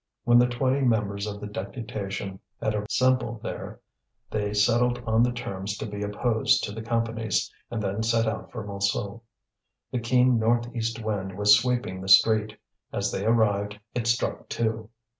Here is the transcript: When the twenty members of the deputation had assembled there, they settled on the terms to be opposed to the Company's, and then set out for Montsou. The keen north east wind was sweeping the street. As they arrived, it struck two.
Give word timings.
When 0.23 0.39
the 0.39 0.47
twenty 0.47 0.81
members 0.81 1.27
of 1.27 1.39
the 1.39 1.45
deputation 1.45 2.39
had 2.59 2.73
assembled 2.73 3.43
there, 3.43 3.81
they 4.31 4.51
settled 4.51 4.97
on 5.05 5.21
the 5.21 5.31
terms 5.31 5.77
to 5.77 5.85
be 5.85 6.01
opposed 6.01 6.63
to 6.63 6.71
the 6.71 6.81
Company's, 6.81 7.53
and 7.69 7.83
then 7.83 8.01
set 8.01 8.25
out 8.25 8.51
for 8.51 8.65
Montsou. 8.65 9.21
The 9.91 9.99
keen 9.99 10.39
north 10.39 10.75
east 10.75 10.99
wind 11.03 11.37
was 11.37 11.55
sweeping 11.55 12.01
the 12.01 12.09
street. 12.09 12.57
As 12.91 13.11
they 13.11 13.23
arrived, 13.27 13.79
it 13.93 14.07
struck 14.07 14.49
two. 14.49 14.89